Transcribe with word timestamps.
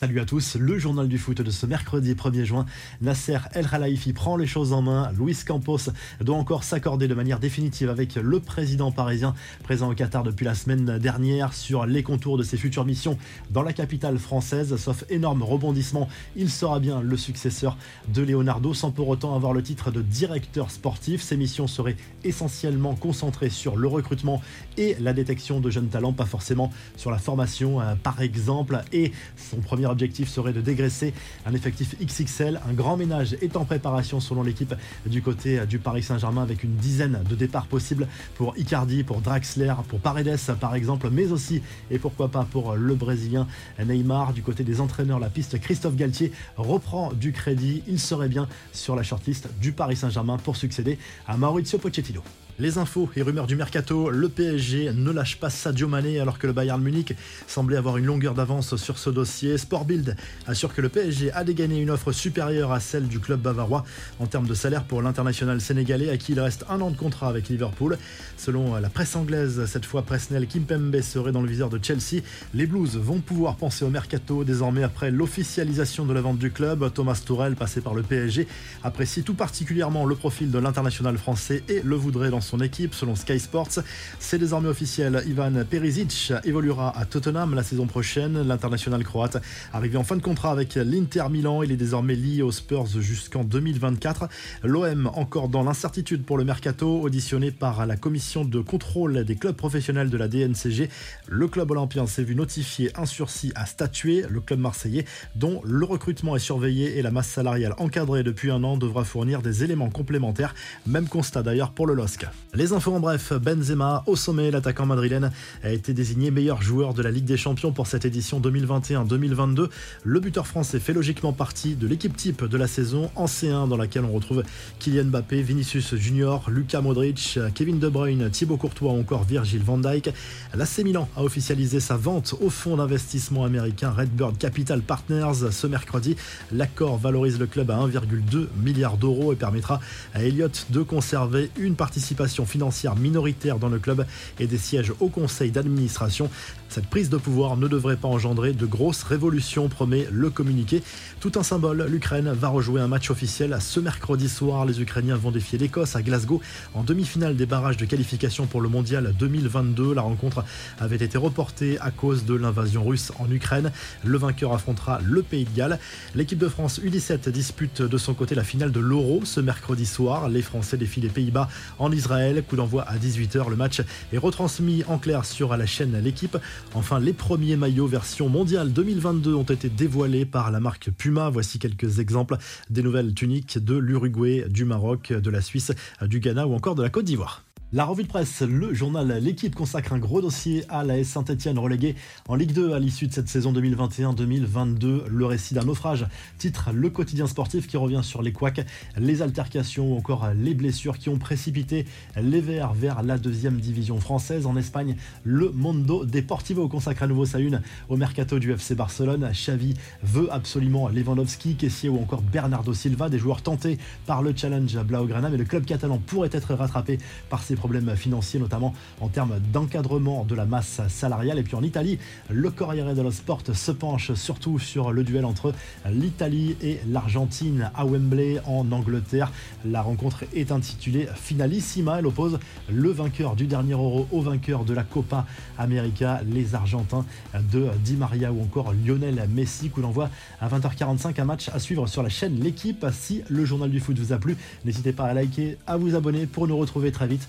Salut 0.00 0.20
à 0.20 0.24
tous, 0.24 0.56
le 0.56 0.78
journal 0.78 1.08
du 1.08 1.18
foot 1.18 1.42
de 1.42 1.50
ce 1.50 1.66
mercredi 1.66 2.14
1er 2.14 2.44
juin. 2.44 2.64
Nasser 3.02 3.36
El 3.52 3.68
Khelaifi 3.68 4.14
prend 4.14 4.38
les 4.38 4.46
choses 4.46 4.72
en 4.72 4.80
main. 4.80 5.12
Luis 5.12 5.36
Campos 5.46 5.90
doit 6.22 6.38
encore 6.38 6.64
s'accorder 6.64 7.06
de 7.06 7.12
manière 7.12 7.38
définitive 7.38 7.90
avec 7.90 8.14
le 8.14 8.40
président 8.40 8.92
parisien 8.92 9.34
présent 9.62 9.90
au 9.90 9.94
Qatar 9.94 10.22
depuis 10.22 10.46
la 10.46 10.54
semaine 10.54 10.96
dernière 10.98 11.52
sur 11.52 11.84
les 11.84 12.02
contours 12.02 12.38
de 12.38 12.42
ses 12.42 12.56
futures 12.56 12.86
missions 12.86 13.18
dans 13.50 13.60
la 13.60 13.74
capitale 13.74 14.18
française. 14.18 14.74
Sauf 14.78 15.04
énorme 15.10 15.42
rebondissement, 15.42 16.08
il 16.34 16.48
sera 16.48 16.80
bien 16.80 17.02
le 17.02 17.18
successeur 17.18 17.76
de 18.08 18.22
Leonardo 18.22 18.72
sans 18.72 18.92
pour 18.92 19.06
autant 19.06 19.36
avoir 19.36 19.52
le 19.52 19.62
titre 19.62 19.90
de 19.90 20.00
directeur 20.00 20.70
sportif. 20.70 21.20
Ses 21.20 21.36
missions 21.36 21.66
seraient 21.66 21.98
essentiellement 22.24 22.94
concentrées 22.94 23.50
sur 23.50 23.76
le 23.76 23.86
recrutement 23.86 24.40
et 24.78 24.96
la 24.98 25.12
détection 25.12 25.60
de 25.60 25.68
jeunes 25.68 25.88
talents, 25.88 26.14
pas 26.14 26.24
forcément 26.24 26.72
sur 26.96 27.10
la 27.10 27.18
formation 27.18 27.82
euh, 27.82 27.96
par 28.02 28.22
exemple. 28.22 28.80
Et 28.94 29.12
son 29.36 29.58
premier 29.58 29.89
objectif 29.90 30.28
serait 30.28 30.52
de 30.52 30.60
dégraisser 30.60 31.12
un 31.46 31.54
effectif 31.54 31.96
XXL. 32.04 32.60
Un 32.68 32.72
grand 32.72 32.96
ménage 32.96 33.36
est 33.40 33.56
en 33.56 33.64
préparation 33.64 34.20
selon 34.20 34.42
l'équipe 34.42 34.74
du 35.06 35.22
côté 35.22 35.66
du 35.66 35.78
Paris 35.78 36.02
Saint-Germain 36.02 36.42
avec 36.42 36.64
une 36.64 36.76
dizaine 36.76 37.22
de 37.28 37.34
départs 37.34 37.66
possibles 37.66 38.06
pour 38.36 38.56
Icardi, 38.56 39.04
pour 39.04 39.20
Draxler, 39.20 39.74
pour 39.88 40.00
Paredes 40.00 40.38
par 40.60 40.74
exemple, 40.74 41.08
mais 41.10 41.32
aussi 41.32 41.62
et 41.90 41.98
pourquoi 41.98 42.28
pas 42.28 42.46
pour 42.50 42.74
le 42.74 42.94
Brésilien 42.94 43.46
Neymar. 43.84 44.32
Du 44.32 44.42
côté 44.42 44.64
des 44.64 44.80
entraîneurs, 44.80 45.18
la 45.18 45.30
piste 45.30 45.60
Christophe 45.60 45.96
Galtier 45.96 46.32
reprend 46.56 47.12
du 47.12 47.32
crédit. 47.32 47.82
Il 47.86 47.98
serait 47.98 48.28
bien 48.28 48.48
sur 48.72 48.96
la 48.96 49.02
shortlist 49.02 49.48
du 49.60 49.72
Paris 49.72 49.96
Saint-Germain 49.96 50.38
pour 50.38 50.56
succéder 50.56 50.98
à 51.26 51.36
Maurizio 51.36 51.78
Pochettino. 51.78 52.22
Les 52.60 52.76
infos 52.76 53.08
et 53.16 53.22
rumeurs 53.22 53.46
du 53.46 53.56
mercato, 53.56 54.10
le 54.10 54.28
PSG 54.28 54.92
ne 54.92 55.10
lâche 55.10 55.38
pas 55.38 55.48
Sadio 55.48 55.88
Mané 55.88 56.20
alors 56.20 56.38
que 56.38 56.46
le 56.46 56.52
Bayern 56.52 56.82
Munich 56.82 57.14
semblait 57.46 57.78
avoir 57.78 57.96
une 57.96 58.04
longueur 58.04 58.34
d'avance 58.34 58.76
sur 58.76 58.98
ce 58.98 59.08
dossier. 59.08 59.56
Sportbild 59.56 60.14
assure 60.46 60.74
que 60.74 60.82
le 60.82 60.90
PSG 60.90 61.32
a 61.32 61.42
dégainé 61.42 61.80
une 61.80 61.88
offre 61.88 62.12
supérieure 62.12 62.70
à 62.72 62.78
celle 62.78 63.08
du 63.08 63.18
club 63.18 63.40
bavarois 63.40 63.82
en 64.18 64.26
termes 64.26 64.46
de 64.46 64.52
salaire 64.52 64.84
pour 64.84 65.00
l'international 65.00 65.58
sénégalais 65.62 66.10
à 66.10 66.18
qui 66.18 66.32
il 66.32 66.40
reste 66.40 66.66
un 66.68 66.82
an 66.82 66.90
de 66.90 66.98
contrat 66.98 67.28
avec 67.28 67.48
Liverpool. 67.48 67.96
Selon 68.36 68.76
la 68.76 68.90
presse 68.90 69.16
anglaise, 69.16 69.64
cette 69.64 69.86
fois 69.86 70.02
Presnel 70.02 70.46
Kimpembe 70.46 71.00
serait 71.00 71.32
dans 71.32 71.40
le 71.40 71.48
viseur 71.48 71.70
de 71.70 71.82
Chelsea. 71.82 72.22
Les 72.52 72.66
Blues 72.66 72.98
vont 72.98 73.20
pouvoir 73.20 73.56
penser 73.56 73.86
au 73.86 73.90
mercato 73.90 74.44
désormais 74.44 74.82
après 74.82 75.10
l'officialisation 75.10 76.04
de 76.04 76.12
la 76.12 76.20
vente 76.20 76.38
du 76.38 76.50
club. 76.50 76.92
Thomas 76.92 77.22
Tourel, 77.24 77.56
passé 77.56 77.80
par 77.80 77.94
le 77.94 78.02
PSG, 78.02 78.46
apprécie 78.84 79.22
tout 79.22 79.32
particulièrement 79.32 80.04
le 80.04 80.14
profil 80.14 80.50
de 80.50 80.58
l'international 80.58 81.16
français 81.16 81.64
et 81.70 81.80
le 81.82 81.96
voudrait 81.96 82.28
dans 82.28 82.42
son 82.42 82.49
son 82.50 82.60
équipe 82.60 82.94
selon 82.94 83.14
Sky 83.14 83.38
Sports. 83.38 83.78
C'est 84.18 84.38
désormais 84.38 84.68
officiel, 84.68 85.22
Ivan 85.26 85.52
Perisic 85.68 86.32
évoluera 86.44 86.98
à 86.98 87.04
Tottenham 87.04 87.54
la 87.54 87.62
saison 87.62 87.86
prochaine. 87.86 88.42
L'international 88.42 89.04
croate 89.04 89.36
arrivé 89.72 89.96
en 89.96 90.02
fin 90.02 90.16
de 90.16 90.22
contrat 90.22 90.50
avec 90.50 90.74
l'Inter 90.74 91.24
Milan, 91.30 91.62
il 91.62 91.70
est 91.70 91.76
désormais 91.76 92.16
lié 92.16 92.42
aux 92.42 92.50
Spurs 92.50 92.86
jusqu'en 93.00 93.44
2024. 93.44 94.28
L'OM 94.64 95.10
encore 95.14 95.48
dans 95.48 95.62
l'incertitude 95.62 96.24
pour 96.24 96.38
le 96.38 96.44
mercato, 96.44 97.00
auditionné 97.00 97.52
par 97.52 97.86
la 97.86 97.96
commission 97.96 98.44
de 98.44 98.60
contrôle 98.60 99.24
des 99.24 99.36
clubs 99.36 99.54
professionnels 99.54 100.10
de 100.10 100.16
la 100.16 100.26
DNCG. 100.26 100.88
Le 101.28 101.46
club 101.46 101.70
olympien 101.70 102.06
s'est 102.06 102.24
vu 102.24 102.34
notifier 102.34 102.90
un 102.98 103.06
sursis 103.06 103.52
à 103.54 103.66
statuer. 103.66 104.24
Le 104.28 104.40
club 104.40 104.58
marseillais, 104.58 105.04
dont 105.36 105.60
le 105.64 105.84
recrutement 105.84 106.34
est 106.34 106.40
surveillé 106.40 106.98
et 106.98 107.02
la 107.02 107.12
masse 107.12 107.28
salariale 107.28 107.74
encadrée 107.78 108.24
depuis 108.24 108.50
un 108.50 108.64
an, 108.64 108.76
devra 108.76 109.04
fournir 109.04 109.40
des 109.40 109.62
éléments 109.62 109.90
complémentaires. 109.90 110.54
Même 110.86 111.06
constat 111.06 111.44
d'ailleurs 111.44 111.70
pour 111.70 111.86
le 111.86 111.94
LOSC. 111.94 112.26
Les 112.52 112.72
infos 112.72 112.92
en 112.92 112.98
bref, 112.98 113.32
Benzema 113.32 114.02
au 114.06 114.16
sommet, 114.16 114.50
l'attaquant 114.50 114.84
madrilène 114.84 115.30
a 115.62 115.70
été 115.70 115.94
désigné 115.94 116.32
meilleur 116.32 116.60
joueur 116.60 116.94
de 116.94 117.02
la 117.02 117.12
Ligue 117.12 117.24
des 117.24 117.36
Champions 117.36 117.70
pour 117.70 117.86
cette 117.86 118.04
édition 118.04 118.40
2021-2022. 118.40 119.68
Le 120.02 120.20
buteur 120.20 120.48
français 120.48 120.80
fait 120.80 120.92
logiquement 120.92 121.32
partie 121.32 121.76
de 121.76 121.86
l'équipe 121.86 122.16
type 122.16 122.44
de 122.44 122.56
la 122.56 122.66
saison 122.66 123.08
en 123.14 123.26
C1 123.26 123.68
dans 123.68 123.76
laquelle 123.76 124.04
on 124.04 124.12
retrouve 124.12 124.42
Kylian 124.80 125.04
Mbappé, 125.04 125.42
Vinicius 125.42 125.94
Junior, 125.94 126.50
Luka 126.50 126.80
Modric, 126.80 127.38
Kevin 127.54 127.78
De 127.78 127.88
Bruyne, 127.88 128.30
Thibaut 128.30 128.56
Courtois 128.56 128.92
ou 128.92 129.00
encore 129.00 129.22
Virgil 129.22 129.62
van 129.62 129.78
Dijk. 129.78 130.12
L'AC 130.52 130.78
Milan 130.78 131.08
a 131.16 131.22
officialisé 131.22 131.78
sa 131.78 131.96
vente 131.96 132.34
au 132.40 132.50
fonds 132.50 132.78
d'investissement 132.78 133.44
américain 133.44 133.90
Redbird 133.90 134.38
Capital 134.38 134.82
Partners 134.82 135.52
ce 135.52 135.66
mercredi. 135.68 136.16
L'accord 136.50 136.98
valorise 136.98 137.38
le 137.38 137.46
club 137.46 137.70
à 137.70 137.76
1,2 137.76 138.48
milliard 138.60 138.96
d'euros 138.96 139.32
et 139.32 139.36
permettra 139.36 139.80
à 140.14 140.24
Elliott 140.24 140.66
de 140.70 140.82
conserver 140.82 141.50
une 141.56 141.76
participation 141.76 142.19
financière 142.28 142.96
minoritaire 142.96 143.58
dans 143.58 143.68
le 143.68 143.78
club 143.78 144.06
et 144.38 144.46
des 144.46 144.58
sièges 144.58 144.92
au 145.00 145.08
conseil 145.08 145.50
d'administration. 145.50 146.30
Cette 146.68 146.86
prise 146.86 147.10
de 147.10 147.16
pouvoir 147.16 147.56
ne 147.56 147.66
devrait 147.66 147.96
pas 147.96 148.06
engendrer 148.06 148.52
de 148.52 148.66
grosses 148.66 149.02
révolutions, 149.02 149.68
promet 149.68 150.06
le 150.12 150.30
communiqué. 150.30 150.82
Tout 151.18 151.32
un 151.34 151.42
symbole, 151.42 151.86
l'Ukraine 151.88 152.30
va 152.32 152.48
rejouer 152.48 152.80
un 152.80 152.86
match 152.86 153.10
officiel 153.10 153.56
ce 153.60 153.80
mercredi 153.80 154.28
soir. 154.28 154.66
Les 154.66 154.80
Ukrainiens 154.80 155.16
vont 155.16 155.32
défier 155.32 155.58
l'Écosse 155.58 155.96
à 155.96 156.02
Glasgow 156.02 156.40
en 156.74 156.84
demi-finale 156.84 157.36
des 157.36 157.46
barrages 157.46 157.76
de 157.76 157.86
qualification 157.86 158.46
pour 158.46 158.60
le 158.60 158.68
mondial 158.68 159.14
2022. 159.18 159.94
La 159.94 160.02
rencontre 160.02 160.44
avait 160.78 160.96
été 160.96 161.18
reportée 161.18 161.78
à 161.80 161.90
cause 161.90 162.24
de 162.24 162.34
l'invasion 162.34 162.84
russe 162.84 163.10
en 163.18 163.30
Ukraine. 163.30 163.72
Le 164.04 164.18
vainqueur 164.18 164.52
affrontera 164.52 165.00
le 165.02 165.22
Pays 165.22 165.44
de 165.44 165.56
Galles. 165.56 165.78
L'équipe 166.14 166.38
de 166.38 166.48
France 166.48 166.80
U17 166.80 167.30
dispute 167.30 167.82
de 167.82 167.98
son 167.98 168.14
côté 168.14 168.34
la 168.34 168.44
finale 168.44 168.70
de 168.70 168.80
l'Euro 168.80 169.22
ce 169.24 169.40
mercredi 169.40 169.86
soir. 169.86 170.28
Les 170.28 170.42
Français 170.42 170.76
défient 170.76 171.00
les 171.00 171.08
Pays-Bas 171.08 171.48
en 171.78 171.90
Israël. 171.90 172.09
Coup 172.48 172.56
d'envoi 172.56 172.82
à 172.88 172.96
18h. 172.96 173.48
Le 173.50 173.56
match 173.56 173.82
est 174.12 174.18
retransmis 174.18 174.82
en 174.88 174.98
clair 174.98 175.24
sur 175.24 175.56
la 175.56 175.64
chaîne 175.64 175.96
L'équipe. 176.02 176.36
Enfin, 176.74 176.98
les 176.98 177.12
premiers 177.12 177.54
maillots 177.54 177.86
version 177.86 178.28
mondiale 178.28 178.72
2022 178.72 179.34
ont 179.34 179.44
été 179.44 179.68
dévoilés 179.68 180.24
par 180.24 180.50
la 180.50 180.58
marque 180.58 180.90
Puma. 180.90 181.30
Voici 181.30 181.60
quelques 181.60 182.00
exemples 182.00 182.36
des 182.68 182.82
nouvelles 182.82 183.14
tuniques 183.14 183.58
de 183.58 183.76
l'Uruguay, 183.76 184.44
du 184.48 184.64
Maroc, 184.64 185.12
de 185.12 185.30
la 185.30 185.40
Suisse, 185.40 185.70
du 186.02 186.18
Ghana 186.18 186.48
ou 186.48 186.54
encore 186.54 186.74
de 186.74 186.82
la 186.82 186.90
Côte 186.90 187.04
d'Ivoire. 187.04 187.44
La 187.72 187.84
revue 187.84 188.02
de 188.02 188.08
presse, 188.08 188.42
le 188.42 188.74
journal 188.74 189.20
L'équipe 189.22 189.54
consacre 189.54 189.92
un 189.92 190.00
gros 190.00 190.20
dossier 190.20 190.64
à 190.70 190.82
la 190.82 191.04
Saint-Etienne 191.04 191.56
relégué 191.56 191.94
en 192.26 192.34
Ligue 192.34 192.50
2 192.50 192.72
à 192.72 192.80
l'issue 192.80 193.06
de 193.06 193.12
cette 193.12 193.28
saison 193.28 193.52
2021-2022. 193.52 195.06
Le 195.06 195.24
récit 195.24 195.54
d'un 195.54 195.62
naufrage 195.62 196.04
titre 196.36 196.70
le 196.74 196.90
quotidien 196.90 197.28
sportif 197.28 197.68
qui 197.68 197.76
revient 197.76 198.00
sur 198.02 198.22
les 198.22 198.32
couacs, 198.32 198.66
les 198.96 199.22
altercations 199.22 199.92
ou 199.92 199.96
encore 199.96 200.30
les 200.34 200.54
blessures 200.54 200.98
qui 200.98 201.10
ont 201.10 201.18
précipité 201.18 201.86
les 202.20 202.40
Verts 202.40 202.72
vers 202.72 203.04
la 203.04 203.18
deuxième 203.18 203.60
division 203.60 204.00
française. 204.00 204.46
En 204.46 204.56
Espagne, 204.56 204.96
le 205.22 205.52
Mondo 205.52 206.04
Deportivo 206.04 206.66
consacre 206.66 207.04
à 207.04 207.06
nouveau 207.06 207.24
sa 207.24 207.38
une 207.38 207.62
au 207.88 207.96
mercato 207.96 208.40
du 208.40 208.50
FC 208.50 208.74
Barcelone. 208.74 209.30
Xavi 209.32 209.74
veut 210.02 210.26
absolument 210.32 210.88
Lewandowski, 210.88 211.54
Kessier 211.54 211.88
ou 211.88 212.02
encore 212.02 212.22
Bernardo 212.22 212.74
Silva, 212.74 213.08
des 213.08 213.20
joueurs 213.20 213.42
tentés 213.42 213.78
par 214.06 214.22
le 214.22 214.34
challenge 214.34 214.76
Blaugrana, 214.80 215.28
mais 215.28 215.38
le 215.38 215.44
club 215.44 215.64
catalan 215.64 215.98
pourrait 215.98 216.30
être 216.32 216.54
rattrapé 216.54 216.98
par 217.28 217.44
ses 217.44 217.59
problèmes 217.60 217.94
financiers, 217.94 218.40
notamment 218.40 218.74
en 219.02 219.08
termes 219.08 219.38
d'encadrement 219.52 220.24
de 220.24 220.34
la 220.34 220.46
masse 220.46 220.80
salariale. 220.88 221.38
Et 221.38 221.42
puis 221.42 221.54
en 221.54 221.62
Italie, 221.62 221.98
le 222.30 222.50
Corriere 222.50 222.94
dello 222.94 223.10
Sport 223.10 223.42
se 223.52 223.70
penche 223.70 224.14
surtout 224.14 224.58
sur 224.58 224.92
le 224.92 225.04
duel 225.04 225.26
entre 225.26 225.52
l'Italie 225.90 226.56
et 226.62 226.80
l'Argentine 226.88 227.70
à 227.74 227.84
Wembley 227.84 228.40
en 228.46 228.72
Angleterre. 228.72 229.30
La 229.66 229.82
rencontre 229.82 230.24
est 230.34 230.52
intitulée 230.52 231.06
Finalissima. 231.14 231.98
Elle 231.98 232.06
oppose 232.06 232.38
le 232.70 232.90
vainqueur 232.90 233.36
du 233.36 233.46
dernier 233.46 233.74
Euro 233.74 234.08
au 234.10 234.22
vainqueur 234.22 234.64
de 234.64 234.72
la 234.72 234.82
Copa 234.82 235.26
América, 235.58 236.22
les 236.26 236.54
Argentins 236.54 237.04
de 237.52 237.66
Di 237.84 237.96
Maria 237.96 238.32
ou 238.32 238.42
encore 238.42 238.72
Lionel 238.72 239.28
Messi. 239.28 239.68
Coup 239.68 239.82
d'envoi 239.82 240.08
à 240.40 240.48
20h45, 240.48 241.20
un 241.20 241.24
match 241.24 241.50
à 241.50 241.58
suivre 241.58 241.86
sur 241.86 242.02
la 242.02 242.08
chaîne 242.08 242.40
L'équipe. 242.40 242.86
Si 242.92 243.22
le 243.28 243.44
journal 243.44 243.70
du 243.70 243.80
foot 243.80 243.98
vous 243.98 244.14
a 244.14 244.18
plu, 244.18 244.36
n'hésitez 244.64 244.92
pas 244.92 245.04
à 245.04 245.12
liker, 245.12 245.58
à 245.66 245.76
vous 245.76 245.94
abonner 245.94 246.26
pour 246.26 246.48
nous 246.48 246.56
retrouver 246.56 246.90
très 246.90 247.06
vite 247.06 247.28